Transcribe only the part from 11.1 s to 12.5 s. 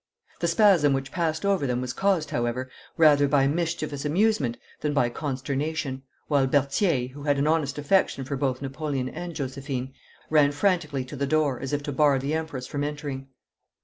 the door as if to bar the